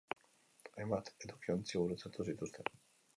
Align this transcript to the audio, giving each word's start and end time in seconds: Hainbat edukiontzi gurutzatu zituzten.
Hainbat 0.77 1.11
edukiontzi 1.27 1.77
gurutzatu 1.83 2.25
zituzten. 2.33 2.73